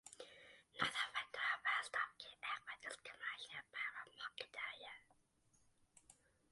[0.79, 4.95] North of Rideau and west of King Edward is the commercial Byward Market area.